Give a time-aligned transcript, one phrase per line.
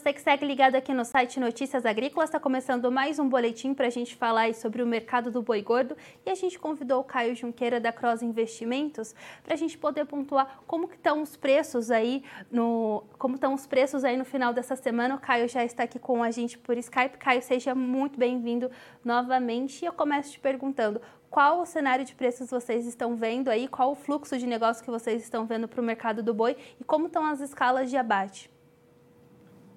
[0.00, 3.86] Você que segue ligado aqui no site Notícias Agrícolas, está começando mais um boletim para
[3.86, 7.36] a gente falar sobre o mercado do boi gordo e a gente convidou o Caio
[7.36, 9.14] Junqueira da Cross Investimentos
[9.44, 13.66] para a gente poder pontuar como que estão os preços aí no como estão os
[13.66, 15.16] preços aí no final dessa semana.
[15.16, 17.18] O Caio já está aqui com a gente por Skype.
[17.18, 18.70] Caio, seja muito bem-vindo
[19.04, 19.82] novamente.
[19.82, 23.92] E eu começo te perguntando qual o cenário de preços vocês estão vendo aí, qual
[23.92, 27.06] o fluxo de negócio que vocês estão vendo para o mercado do boi e como
[27.06, 28.50] estão as escalas de abate.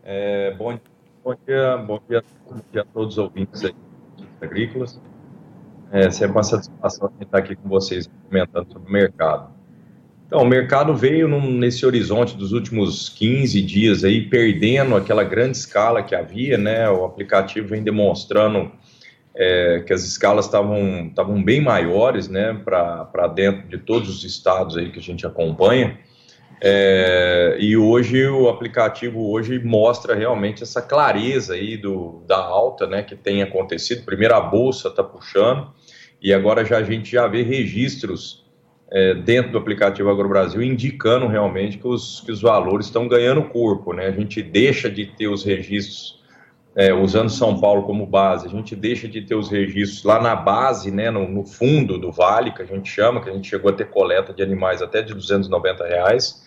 [0.06, 0.78] É, bom,
[1.24, 3.74] bom, dia, bom dia, bom dia a todos os ouvintes aí,
[4.42, 5.00] agrícolas.
[5.92, 9.54] É sempre uma satisfação estar aqui com vocês comentando sobre o mercado.
[10.28, 15.56] Então, o mercado veio num, nesse horizonte dos últimos 15 dias aí, perdendo aquela grande
[15.58, 16.90] escala que havia, né?
[16.90, 18.72] O aplicativo vem demonstrando
[19.36, 22.54] é, que as escalas estavam estavam bem maiores, né?
[22.54, 25.98] Para dentro de todos os estados aí que a gente acompanha.
[26.66, 33.04] É, e hoje o aplicativo hoje mostra realmente essa clareza aí do, da alta né,
[33.04, 34.06] que tem acontecido.
[34.06, 35.74] Primeiro a bolsa está puxando
[36.22, 38.46] e agora já a gente já vê registros
[38.90, 43.92] é, dentro do aplicativo AgroBrasil indicando realmente que os, que os valores estão ganhando corpo.
[43.92, 44.06] Né?
[44.06, 46.24] A gente deixa de ter os registros
[46.78, 50.36] é, usando São Paulo como base, a gente deixa de ter os registros lá na
[50.36, 53.70] base, né, no, no, fundo do vale, que a gente chama, que a gente chegou
[53.70, 56.42] a ter coleta de animais até de 290 reais.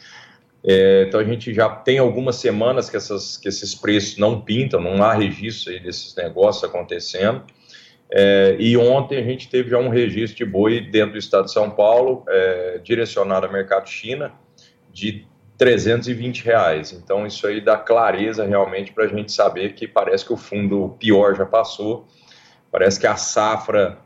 [0.69, 4.81] É, então a gente já tem algumas semanas que, essas, que esses preços não pintam,
[4.81, 7.45] não há registro aí desses negócios acontecendo.
[8.11, 11.53] É, e ontem a gente teve já um registro de boi dentro do estado de
[11.53, 14.33] São Paulo, é, direcionado ao mercado China,
[14.93, 15.25] de
[15.57, 16.93] 320 reais.
[16.93, 20.97] Então isso aí dá clareza realmente para a gente saber que parece que o fundo
[20.99, 22.09] pior já passou,
[22.73, 23.99] parece que a safra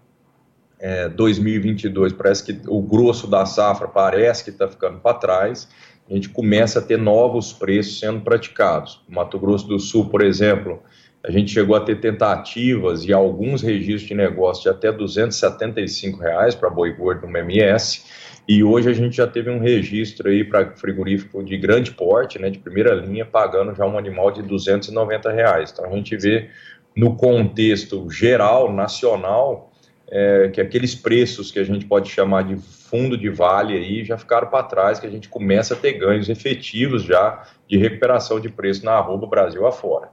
[0.79, 5.69] é, 2022, parece que o grosso da safra parece que está ficando para trás
[6.11, 9.01] a gente começa a ter novos preços sendo praticados.
[9.09, 10.83] No Mato Grosso do Sul, por exemplo,
[11.23, 16.55] a gente chegou a ter tentativas e alguns registros de negócio de até 275 reais
[16.55, 18.03] para boi gordo no MS,
[18.49, 22.51] e hoje a gente já teve um registro aí para frigorífico de grande porte, né,
[22.51, 25.71] de primeira linha, pagando já um animal de 290 reais.
[25.71, 26.49] Então a gente vê
[26.97, 29.70] no contexto geral, nacional,
[30.11, 34.19] é, que aqueles preços que a gente pode chamar de fundo de vale aí já
[34.19, 38.49] ficaram para trás, que a gente começa a ter ganhos efetivos já de recuperação de
[38.49, 40.11] preço na arroba Brasil afora.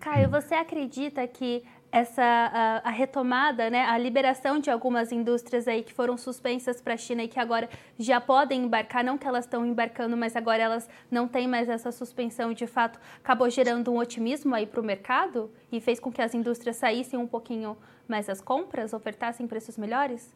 [0.00, 1.62] Caio, você acredita que
[1.96, 6.92] essa a, a, retomada, né, a liberação de algumas indústrias aí que foram suspensas para
[6.92, 10.62] a China e que agora já podem embarcar, não que elas estão embarcando, mas agora
[10.62, 14.84] elas não têm mais essa suspensão, de fato, acabou gerando um otimismo aí para o
[14.84, 19.78] mercado e fez com que as indústrias saíssem um pouquinho mais as compras, ofertassem preços
[19.78, 20.34] melhores?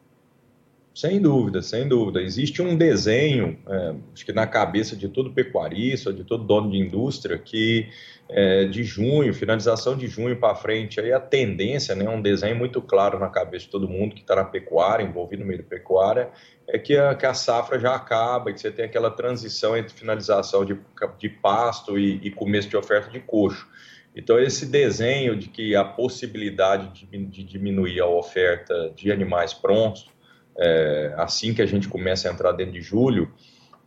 [0.93, 2.21] Sem dúvida, sem dúvida.
[2.21, 6.77] Existe um desenho, é, acho que na cabeça de todo pecuarista, de todo dono de
[6.77, 7.87] indústria, que
[8.27, 12.81] é, de junho, finalização de junho para frente, aí a tendência, né, um desenho muito
[12.81, 16.29] claro na cabeça de todo mundo que está na pecuária, envolvido no meio da pecuária,
[16.67, 20.65] é que a, que a safra já acaba, que você tem aquela transição entre finalização
[20.65, 20.77] de,
[21.17, 23.65] de pasto e, e começo de oferta de coxo.
[24.13, 30.11] Então, esse desenho de que a possibilidade de, de diminuir a oferta de animais prontos
[30.57, 33.31] é, assim que a gente começa a entrar dentro de julho,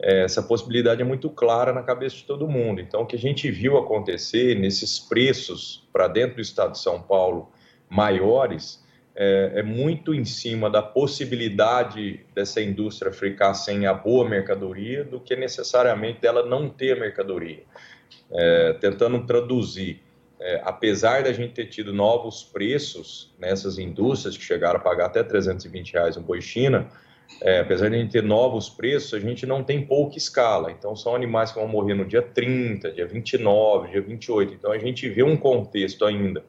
[0.00, 2.80] é, essa possibilidade é muito clara na cabeça de todo mundo.
[2.80, 7.00] Então, o que a gente viu acontecer nesses preços para dentro do estado de São
[7.00, 7.50] Paulo
[7.88, 8.84] maiores
[9.16, 15.20] é, é, muito em cima da possibilidade dessa indústria ficar sem a boa mercadoria do
[15.20, 17.62] que necessariamente dela não ter mercadoria.
[18.32, 20.02] É, tentando traduzir
[20.40, 25.22] é, apesar da gente ter tido novos preços nessas indústrias que chegaram a pagar até
[25.22, 26.88] 320 reais um boi China,
[27.40, 30.70] é, apesar de a gente ter novos preços, a gente não tem pouca escala.
[30.70, 34.54] Então, são animais que vão morrer no dia 30, dia 29, dia 28.
[34.54, 36.44] Então, a gente vê um contexto ainda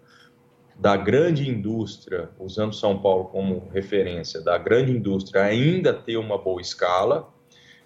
[0.77, 6.61] da grande indústria, usando São Paulo como referência, da grande indústria ainda ter uma boa
[6.61, 7.29] escala,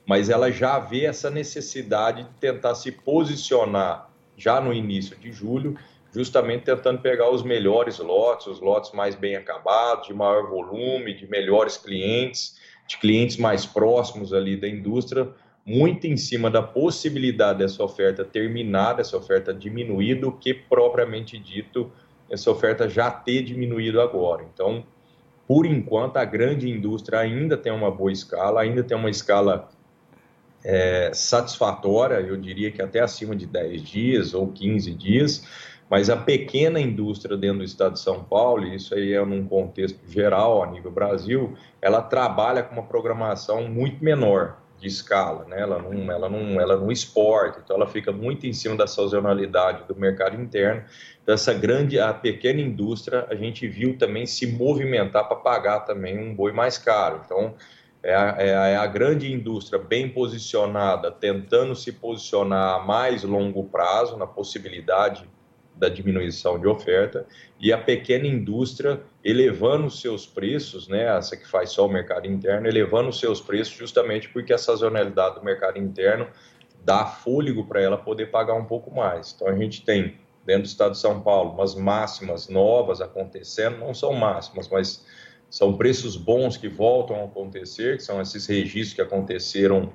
[0.05, 4.08] mas ela já vê essa necessidade de tentar se posicionar
[4.39, 5.77] já no início de julho,
[6.11, 11.29] justamente tentando pegar os melhores lotes, os lotes mais bem acabados, de maior volume, de
[11.29, 12.57] melhores clientes,
[12.87, 15.29] de clientes mais próximos ali da indústria,
[15.65, 21.91] muito em cima da possibilidade dessa oferta terminar, dessa oferta diminuir, do que propriamente dito
[22.29, 24.43] essa oferta já ter diminuído agora.
[24.51, 24.83] Então,
[25.47, 29.69] por enquanto, a grande indústria ainda tem uma boa escala, ainda tem uma escala
[30.63, 35.45] é, satisfatória, eu diria que até acima de 10 dias ou 15 dias,
[35.89, 39.47] mas a pequena indústria dentro do estado de São Paulo, e isso aí é num
[39.47, 45.59] contexto geral, a nível Brasil, ela trabalha com uma programação muito menor de escala, né?
[45.59, 49.83] ela, não, ela, não, ela não exporta, então ela fica muito em cima da sazonalidade
[49.87, 50.83] do mercado interno.
[51.21, 56.17] Então, essa grande, a pequena indústria, a gente viu também se movimentar para pagar também
[56.17, 57.21] um boi mais caro.
[57.25, 57.55] Então,
[58.01, 63.23] é a, é, a, é a, grande indústria bem posicionada, tentando se posicionar a mais
[63.23, 65.27] longo prazo na possibilidade
[65.75, 67.25] da diminuição de oferta
[67.59, 72.67] e a pequena indústria elevando seus preços, né, essa que faz só o mercado interno,
[72.67, 76.27] elevando seus preços justamente porque a sazonalidade do mercado interno
[76.83, 79.33] dá fôlego para ela poder pagar um pouco mais.
[79.33, 83.93] Então a gente tem dentro do estado de São Paulo umas máximas novas acontecendo, não
[83.93, 85.05] são máximas, mas
[85.49, 89.91] são preços bons que voltam a acontecer, que são esses registros que aconteceram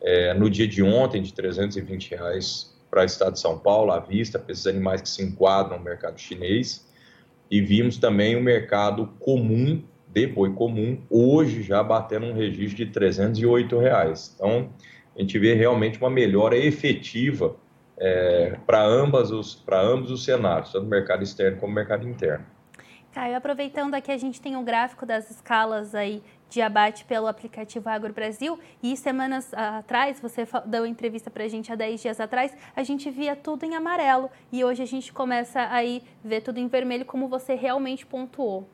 [0.00, 4.00] é, no dia de ontem de 320 reais para o estado de São Paulo, à
[4.00, 6.86] vista, para esses animais que se enquadram no mercado chinês.
[7.50, 12.86] E vimos também o mercado comum, de boi comum, hoje já batendo um registro de
[12.86, 14.32] 308 reais.
[14.34, 14.70] Então,
[15.16, 17.56] a gente vê realmente uma melhora efetiva
[17.98, 22.44] é, para ambos os, cenários, tanto no mercado externo como no mercado interno.
[23.12, 27.88] Caio, aproveitando aqui, a gente tem um gráfico das escalas aí de abate pelo aplicativo
[27.88, 32.54] Agro Brasil e semanas atrás, você deu entrevista para a gente há 10 dias atrás,
[32.74, 36.68] a gente via tudo em amarelo e hoje a gente começa aí ver tudo em
[36.68, 38.68] vermelho como você realmente pontuou.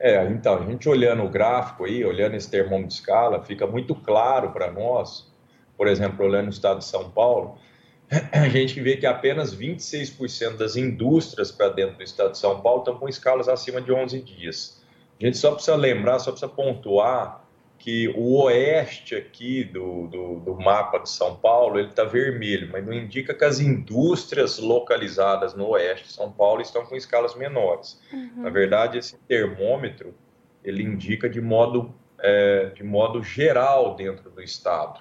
[0.00, 3.94] É, então, a gente olhando o gráfico aí, olhando esse termômetro de escala, fica muito
[3.94, 5.30] claro para nós,
[5.76, 7.58] por exemplo, olhando o estado de São Paulo,
[8.32, 12.80] a gente vê que apenas 26% das indústrias para dentro do estado de São Paulo
[12.80, 14.82] estão com escalas acima de 11 dias.
[15.20, 17.44] A gente só precisa lembrar, só precisa pontuar
[17.78, 22.84] que o oeste aqui do, do, do mapa de São Paulo ele está vermelho, mas
[22.84, 28.00] não indica que as indústrias localizadas no oeste de São Paulo estão com escalas menores.
[28.12, 28.42] Uhum.
[28.42, 30.14] Na verdade, esse termômetro
[30.64, 35.00] ele indica de modo, é, de modo geral dentro do estado.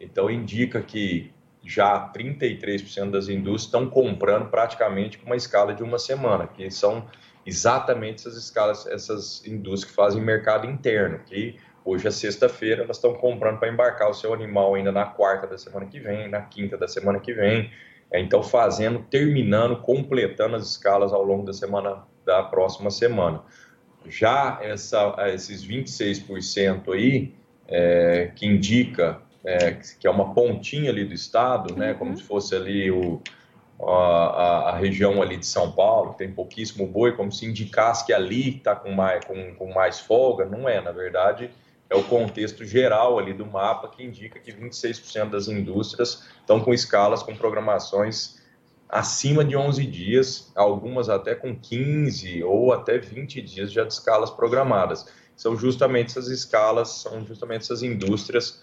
[0.00, 1.32] Então, indica que
[1.64, 7.06] já 33% das indústrias estão comprando praticamente com uma escala de uma semana, que são
[7.46, 13.14] exatamente essas escalas, essas indústrias que fazem mercado interno, que hoje é sexta-feira, elas estão
[13.14, 16.76] comprando para embarcar o seu animal ainda na quarta da semana que vem, na quinta
[16.76, 17.70] da semana que vem,
[18.10, 23.42] é, então fazendo, terminando, completando as escalas ao longo da semana da próxima semana.
[24.06, 27.34] Já essa, esses 26% aí,
[27.68, 31.98] é, que indica é, que é uma pontinha ali do estado, né, uhum.
[31.98, 33.20] como se fosse ali o,
[33.80, 38.12] a, a, região ali de São Paulo, que tem pouquíssimo boi, como se indicasse que
[38.12, 41.50] ali está com mais, com, com mais folga, não é, na verdade,
[41.90, 46.72] é o contexto geral ali do mapa que indica que 26% das indústrias estão com
[46.72, 48.40] escalas, com programações
[48.88, 54.30] acima de 11 dias, algumas até com 15 ou até 20 dias já de escalas
[54.30, 55.06] programadas.
[55.34, 58.61] São justamente essas escalas, são justamente essas indústrias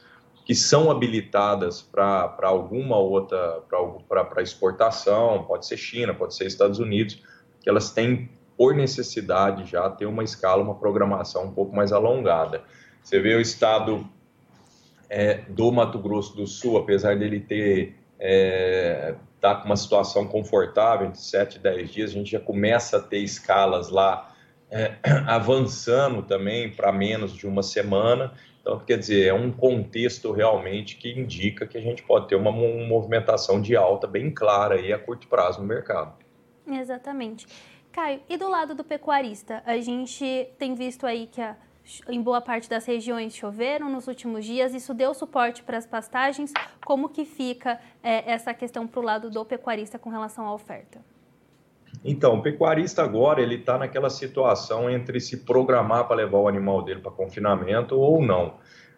[0.50, 3.62] que são habilitadas para alguma outra,
[4.08, 7.24] para exportação, pode ser China, pode ser Estados Unidos,
[7.62, 12.64] que elas têm, por necessidade, já ter uma escala, uma programação um pouco mais alongada.
[13.04, 14.10] Você vê o estado
[15.08, 21.10] é, do Mato Grosso do Sul, apesar dele ter é, tá com uma situação confortável
[21.10, 24.34] entre 7 e 10 dias, a gente já começa a ter escalas lá
[24.72, 24.96] é,
[25.28, 28.34] avançando também para menos de uma semana
[28.70, 32.52] então, quer dizer, é um contexto realmente que indica que a gente pode ter uma,
[32.52, 36.14] movimentação de alta bem clara aí a curto prazo no mercado.
[36.68, 37.48] Exatamente.
[37.92, 41.56] Caio, e do lado do pecuarista, a gente tem visto aí que a,
[42.08, 46.54] em boa parte das regiões choveram nos últimos dias, isso deu suporte para as pastagens.
[46.86, 51.02] Como que fica é, essa questão para o lado do pecuarista com relação à oferta?
[52.04, 56.82] Então, o pecuarista agora ele está naquela situação entre se programar para levar o animal
[56.82, 58.56] dele para confinamento ou não.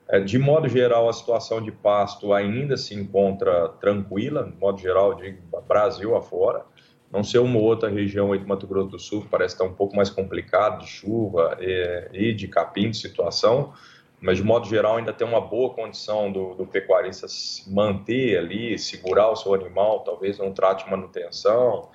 [0.08, 5.16] É, de modo geral, a situação de pasto ainda se encontra tranquila, de modo geral,
[5.16, 6.64] de Brasil afora.
[7.12, 9.96] Não ser uma outra região aí do Mato Grosso do Sul, parece estar um pouco
[9.96, 13.74] mais complicado de chuva e, e de capim de situação,
[14.22, 18.78] mas de modo geral ainda tem uma boa condição do, do pecuarista se manter ali,
[18.78, 21.90] segurar o seu animal, talvez não trate manutenção,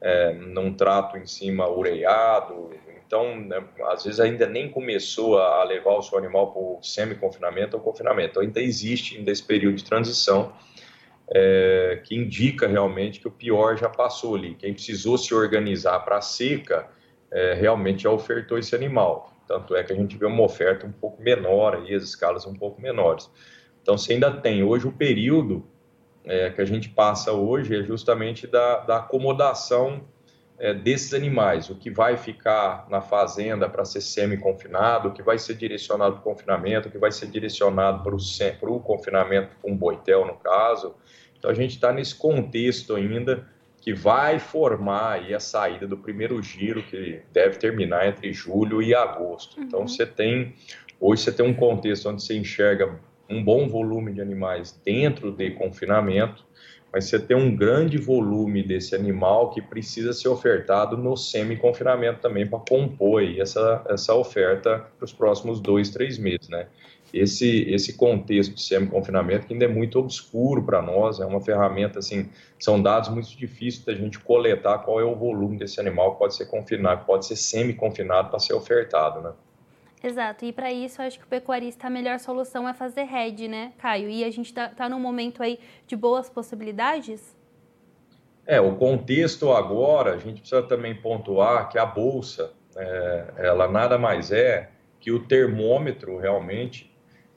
[0.00, 2.70] é, num trato em cima ureiado.
[3.06, 7.76] Então, né, às vezes ainda nem começou a levar o seu animal para o semi-confinamento
[7.76, 8.30] ou confinamento.
[8.30, 10.52] Então, ainda existe ainda esse período de transição
[11.30, 14.54] é, que indica realmente que o pior já passou ali.
[14.54, 16.88] Quem precisou se organizar para a seca
[17.30, 19.32] é, realmente já ofertou esse animal.
[19.46, 22.54] Tanto é que a gente vê uma oferta um pouco menor aí, as escalas um
[22.54, 23.30] pouco menores.
[23.80, 25.66] Então, você ainda tem hoje o período
[26.28, 30.02] é, que a gente passa hoje é justamente da, da acomodação
[30.58, 35.38] é, desses animais, o que vai ficar na fazenda para ser semi-confinado, o que vai
[35.38, 39.76] ser direcionado para o confinamento, o que vai ser direcionado para o confinamento, para um
[39.76, 40.94] boitel, no caso.
[41.38, 43.46] Então, a gente está nesse contexto ainda
[43.80, 49.60] que vai formar a saída do primeiro giro, que deve terminar entre julho e agosto.
[49.60, 49.88] Então, uhum.
[49.88, 50.54] você tem,
[51.00, 55.50] hoje você tem um contexto onde você enxerga um bom volume de animais dentro de
[55.50, 56.46] confinamento,
[56.92, 62.46] mas você tem um grande volume desse animal que precisa ser ofertado no semi-confinamento também
[62.46, 66.66] para compor essa, essa oferta para os próximos dois, três meses, né?
[67.12, 71.98] Esse, esse contexto de semi-confinamento que ainda é muito obscuro para nós, é uma ferramenta,
[71.98, 76.18] assim, são dados muito difíceis da gente coletar qual é o volume desse animal que
[76.18, 79.32] pode ser confinado, pode ser semi-confinado para ser ofertado, né?
[80.02, 83.72] Exato, e para isso acho que o pecuarista a melhor solução é fazer head, né,
[83.78, 84.08] Caio?
[84.08, 87.36] E a gente está tá num momento aí de boas possibilidades?
[88.46, 93.98] É, o contexto agora, a gente precisa também pontuar que a bolsa, é, ela nada
[93.98, 96.90] mais é que o termômetro realmente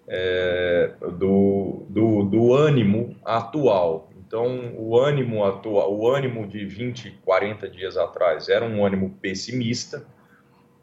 [0.08, 4.10] é, do, do, do ânimo atual.
[4.18, 10.06] Então, o ânimo atual, o ânimo de 20, 40 dias atrás era um ânimo pessimista,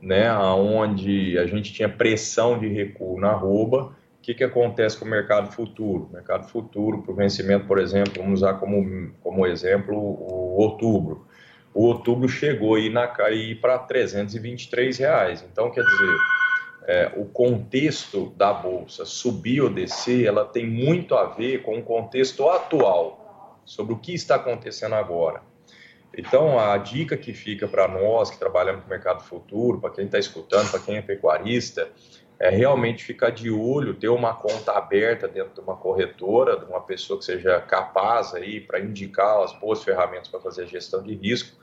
[0.00, 5.04] né, onde a gente tinha pressão de recuo na arroba, o que, que acontece com
[5.04, 6.08] o mercado futuro?
[6.10, 11.26] O mercado futuro, para o vencimento, por exemplo, vamos usar como, como exemplo o outubro.
[11.72, 15.46] O outubro chegou aí na cair para 323 reais.
[15.50, 16.16] Então, quer dizer,
[16.86, 21.82] é, o contexto da bolsa subir ou descer, ela tem muito a ver com o
[21.82, 25.42] contexto atual sobre o que está acontecendo agora.
[26.18, 30.18] Então, a dica que fica para nós que trabalhamos no mercado futuro, para quem está
[30.18, 31.88] escutando, para quem é pecuarista,
[32.40, 36.80] é realmente ficar de olho, ter uma conta aberta dentro de uma corretora, de uma
[36.80, 41.14] pessoa que seja capaz aí para indicar as boas ferramentas para fazer a gestão de
[41.14, 41.56] risco,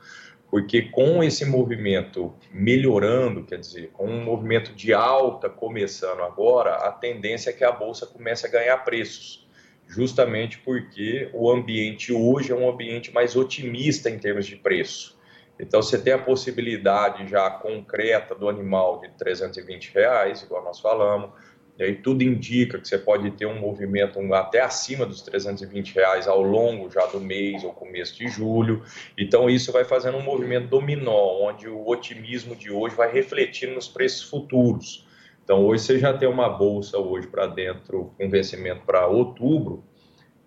[0.50, 6.92] porque com esse movimento melhorando, quer dizer, com um movimento de alta começando agora, a
[6.92, 9.45] tendência é que a bolsa comece a ganhar preços
[9.86, 15.16] justamente porque o ambiente hoje é um ambiente mais otimista em termos de preço.
[15.58, 21.30] Então, você tem a possibilidade já concreta do animal de 320 reais, igual nós falamos,
[21.78, 26.26] e aí tudo indica que você pode ter um movimento até acima dos 320 reais
[26.26, 28.82] ao longo já do mês ou começo de julho.
[29.16, 33.88] Então, isso vai fazendo um movimento dominó, onde o otimismo de hoje vai refletir nos
[33.88, 35.05] preços futuros.
[35.46, 39.84] Então, hoje você já tem uma bolsa hoje para dentro, com vencimento para outubro,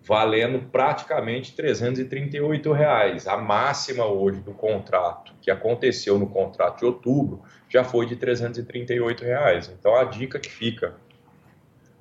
[0.06, 3.26] valendo praticamente 338 reais.
[3.26, 9.24] A máxima hoje do contrato, que aconteceu no contrato de outubro, já foi de 338
[9.24, 9.74] reais.
[9.80, 10.96] Então, a dica que fica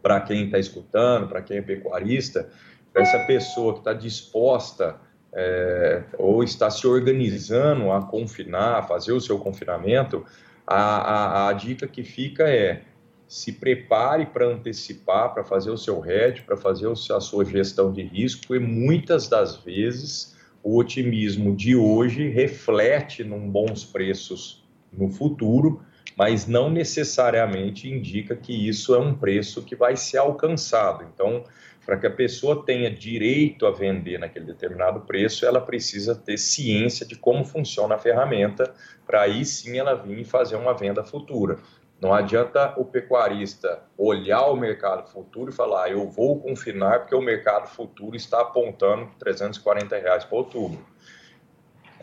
[0.03, 2.49] para quem está escutando, para quem é pecuarista,
[2.93, 4.97] para essa pessoa que está disposta
[5.33, 10.27] é, ou está se organizando a confinar, a fazer o seu confinamento,
[10.69, 12.83] a, a, a dica que fica é
[13.27, 18.03] se prepare para antecipar, para fazer o seu hedge, para fazer a sua gestão de
[18.03, 25.83] risco e muitas das vezes o otimismo de hoje reflete num bons preços no futuro,
[26.17, 31.05] mas não necessariamente indica que isso é um preço que vai ser alcançado.
[31.15, 31.45] Então,
[31.89, 37.07] para que a pessoa tenha direito a vender naquele determinado preço, ela precisa ter ciência
[37.07, 38.75] de como funciona a ferramenta,
[39.07, 41.57] para aí sim ela vir fazer uma venda futura.
[41.99, 47.15] Não adianta o pecuarista olhar o mercado futuro e falar, ah, eu vou confinar porque
[47.15, 50.85] o mercado futuro está apontando 340 reais para outubro.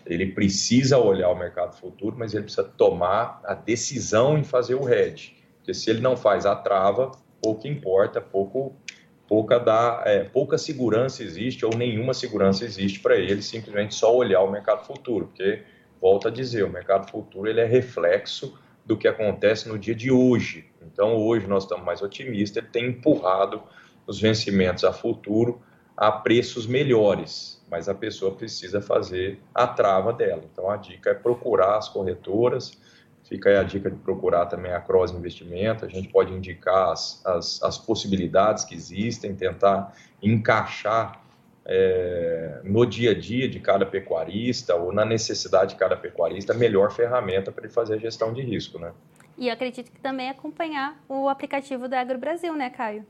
[0.03, 4.91] Ele precisa olhar o mercado futuro, mas ele precisa tomar a decisão em fazer o
[4.91, 5.37] hedge.
[5.57, 8.75] Porque se ele não faz a trava, pouco importa, pouco,
[9.27, 14.41] pouca, dá, é, pouca segurança existe ou nenhuma segurança existe para ele simplesmente só olhar
[14.41, 15.27] o mercado futuro.
[15.27, 15.63] Porque,
[16.01, 20.11] volta a dizer, o mercado futuro ele é reflexo do que acontece no dia de
[20.11, 20.69] hoje.
[20.81, 23.61] Então, hoje nós estamos mais otimistas, ele tem empurrado
[24.05, 25.61] os vencimentos a futuro
[25.97, 30.43] a preços melhores, mas a pessoa precisa fazer a trava dela.
[30.51, 32.77] Então, a dica é procurar as corretoras,
[33.27, 37.25] fica aí a dica de procurar também a Cross Investimento, a gente pode indicar as,
[37.25, 41.21] as, as possibilidades que existem, tentar encaixar
[41.65, 46.55] é, no dia a dia de cada pecuarista ou na necessidade de cada pecuarista, a
[46.55, 48.91] melhor ferramenta para ele fazer a gestão de risco, né?
[49.37, 53.05] E acredito que também acompanhar o aplicativo da Agro Brasil, né, Caio?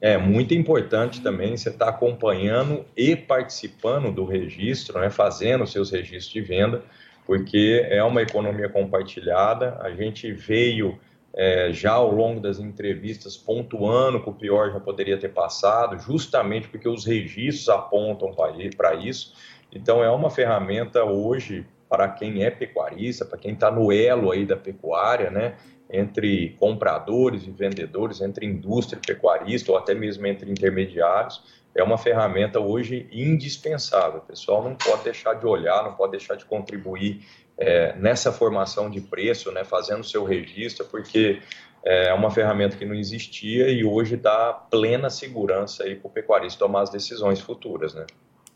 [0.00, 5.90] É muito importante também você estar tá acompanhando e participando do registro, né, fazendo seus
[5.90, 6.84] registros de venda,
[7.26, 9.76] porque é uma economia compartilhada.
[9.80, 10.98] A gente veio
[11.34, 16.68] é, já ao longo das entrevistas pontuando que o pior já poderia ter passado, justamente
[16.68, 18.34] porque os registros apontam
[18.76, 19.34] para isso.
[19.72, 24.46] Então, é uma ferramenta hoje para quem é pecuarista, para quem está no elo aí
[24.46, 25.56] da pecuária, né?
[25.90, 31.42] entre compradores e vendedores, entre indústria pecuarista, ou até mesmo entre intermediários,
[31.76, 34.20] é uma ferramenta hoje indispensável.
[34.20, 37.26] O pessoal não pode deixar de olhar, não pode deixar de contribuir
[37.58, 41.40] é, nessa formação de preço, né, fazendo seu registro, porque
[41.84, 46.82] é uma ferramenta que não existia e hoje dá plena segurança para o pecuarista tomar
[46.82, 47.94] as decisões futuras.
[47.94, 48.06] Né?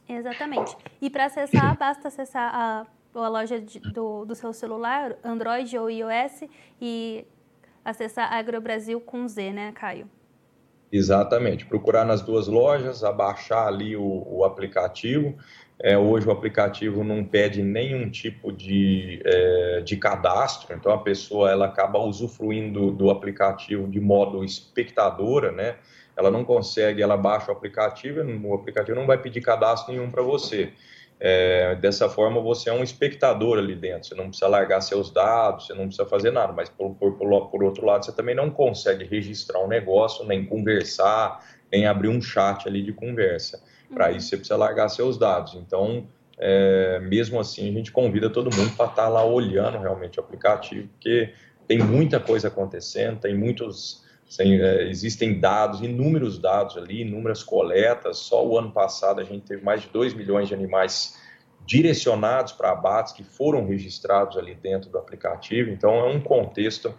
[0.09, 0.77] Exatamente.
[1.01, 2.87] E para acessar, basta acessar a
[3.19, 6.45] a loja de, do, do seu celular, Android ou iOS,
[6.81, 7.27] e
[7.85, 10.09] acessar AgroBrasil com Z, né, Caio?
[10.93, 11.65] Exatamente.
[11.67, 15.37] Procurar nas duas lojas, abaixar ali o, o aplicativo.
[15.83, 21.51] É, hoje o aplicativo não pede nenhum tipo de, é, de cadastro, então a pessoa
[21.51, 25.77] ela acaba usufruindo do aplicativo de modo espectadora, né?
[26.15, 30.23] Ela não consegue, ela baixa o aplicativo, o aplicativo não vai pedir cadastro nenhum para
[30.23, 30.71] você.
[31.23, 35.67] É, dessa forma, você é um espectador ali dentro, você não precisa largar seus dados,
[35.67, 37.13] você não precisa fazer nada, mas por, por,
[37.51, 42.23] por outro lado, você também não consegue registrar um negócio, nem conversar, nem abrir um
[42.23, 43.63] chat ali de conversa.
[43.93, 44.17] Para uhum.
[44.17, 45.55] isso, você precisa largar seus dados.
[45.55, 46.07] Então,
[46.39, 50.23] é, mesmo assim, a gente convida todo mundo para estar tá lá olhando realmente o
[50.23, 51.35] aplicativo, porque
[51.69, 54.09] tem muita coisa acontecendo, tem muitos.
[54.39, 58.19] É, existem dados, inúmeros dados ali, inúmeras coletas.
[58.19, 61.19] Só o ano passado a gente teve mais de 2 milhões de animais
[61.67, 65.71] direcionados para abates que foram registrados ali dentro do aplicativo.
[65.71, 66.95] Então, é um contexto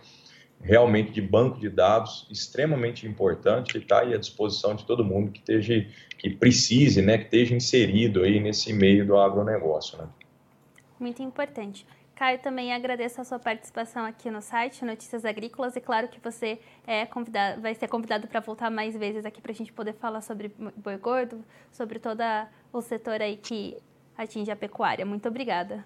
[0.61, 5.39] realmente de banco de dados extremamente importante e está à disposição de todo mundo que
[5.39, 10.07] esteja, que precise, né, que esteja inserido aí nesse meio do agronegócio, né?
[10.99, 11.85] Muito importante.
[12.15, 16.59] Caio, também agradeço a sua participação aqui no site Notícias Agrícolas e claro que você
[16.85, 20.21] é convidado, vai ser convidado para voltar mais vezes aqui para a gente poder falar
[20.21, 22.21] sobre boi gordo, sobre todo
[22.71, 23.77] o setor aí que
[24.17, 25.05] atinge a pecuária.
[25.05, 25.85] Muito obrigada.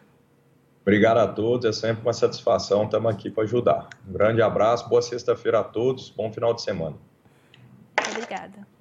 [0.82, 3.90] Obrigado a todos, é sempre uma satisfação, estamos aqui para ajudar.
[4.08, 6.96] Um grande abraço, boa sexta-feira a todos, bom final de semana.
[8.12, 8.75] Obrigada.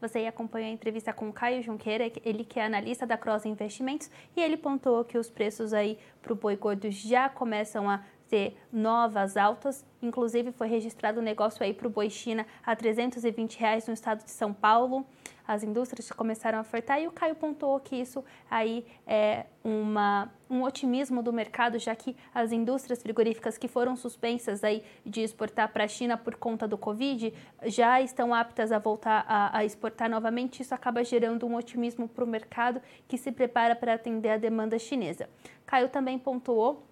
[0.00, 4.10] Você acompanhou a entrevista com o Caio Junqueira, ele que é analista da Cross Investimentos,
[4.36, 8.56] e ele pontuou que os preços aí para o boi gordo já começam a ter
[8.72, 9.84] novas altas.
[10.00, 14.22] Inclusive foi registrado um negócio aí para o boi China a 320 reais no estado
[14.24, 15.04] de São Paulo
[15.48, 20.62] as indústrias começaram a ofertar e o Caio pontuou que isso aí é uma, um
[20.62, 25.84] otimismo do mercado, já que as indústrias frigoríficas que foram suspensas aí de exportar para
[25.84, 27.32] a China por conta do Covid
[27.64, 30.60] já estão aptas a voltar a, a exportar novamente.
[30.60, 34.78] Isso acaba gerando um otimismo para o mercado que se prepara para atender a demanda
[34.78, 35.30] chinesa.
[35.64, 36.87] Caio também pontuou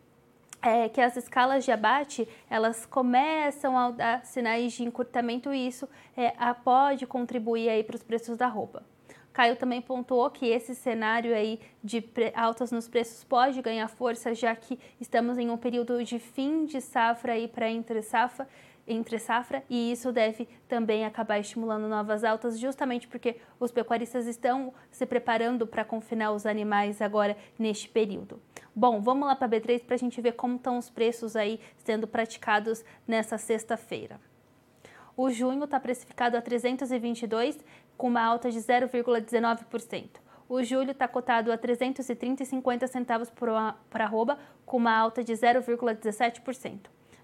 [0.62, 5.88] é, que as escalas de abate elas começam a dar sinais de encurtamento e isso
[6.16, 8.82] é, a, pode contribuir aí para os preços da roupa.
[9.32, 12.02] Caio também pontuou que esse cenário aí de
[12.34, 16.80] altas nos preços pode ganhar força, já que estamos em um período de fim de
[16.80, 18.48] safra aí para entre safra
[18.86, 24.72] entre safra e isso deve também acabar estimulando novas altas, justamente porque os pecuaristas estão
[24.90, 28.40] se preparando para confinar os animais agora neste período.
[28.78, 31.58] Bom, vamos lá para a B3 para a gente ver como estão os preços aí
[31.78, 34.20] sendo praticados nessa sexta-feira.
[35.16, 37.58] O junho está precificado a 322,
[37.96, 40.20] com uma alta de 0,19%.
[40.46, 46.80] O julho está cotado a 330,50 centavos por, arroba, com uma alta de 0,17%.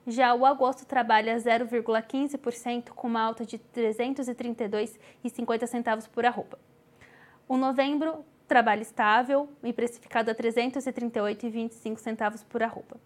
[0.07, 6.59] Já o agosto trabalha 0,15%, com uma alta de 332,50 centavos por arroba.
[7.47, 13.01] O novembro trabalha estável e precificado a 338,25 centavos por arroba.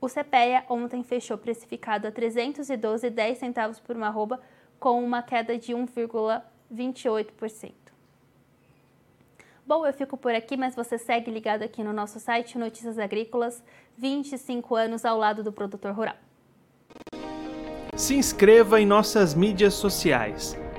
[0.00, 4.40] O CPEA ontem fechou precificado a 312,10 centavos por uma arroba,
[4.80, 7.72] com uma queda de 1,28%.
[9.64, 13.62] Bom, eu fico por aqui, mas você segue ligado aqui no nosso site Notícias Agrícolas,
[13.96, 16.16] 25 anos ao lado do produtor rural.
[17.94, 20.58] Se inscreva em nossas mídias sociais.